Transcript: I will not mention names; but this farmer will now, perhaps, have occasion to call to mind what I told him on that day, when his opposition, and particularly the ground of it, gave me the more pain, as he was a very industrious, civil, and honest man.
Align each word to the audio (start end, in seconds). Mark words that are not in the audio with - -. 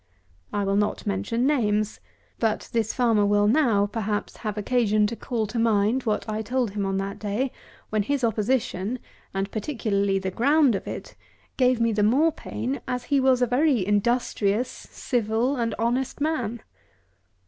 I 0.51 0.63
will 0.63 0.77
not 0.77 1.05
mention 1.05 1.45
names; 1.45 1.99
but 2.39 2.69
this 2.73 2.91
farmer 2.91 3.23
will 3.23 3.47
now, 3.47 3.85
perhaps, 3.85 4.37
have 4.37 4.57
occasion 4.57 5.05
to 5.05 5.15
call 5.15 5.45
to 5.45 5.59
mind 5.59 6.05
what 6.05 6.27
I 6.27 6.41
told 6.41 6.71
him 6.71 6.87
on 6.87 6.97
that 6.97 7.19
day, 7.19 7.51
when 7.91 8.01
his 8.01 8.23
opposition, 8.23 8.97
and 9.31 9.51
particularly 9.51 10.17
the 10.17 10.31
ground 10.31 10.73
of 10.73 10.87
it, 10.87 11.13
gave 11.55 11.79
me 11.79 11.91
the 11.93 12.01
more 12.01 12.31
pain, 12.31 12.81
as 12.87 13.03
he 13.13 13.19
was 13.19 13.43
a 13.43 13.45
very 13.45 13.85
industrious, 13.85 14.69
civil, 14.71 15.55
and 15.57 15.75
honest 15.77 16.19
man. 16.19 16.63